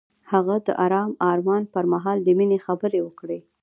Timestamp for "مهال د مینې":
1.93-2.59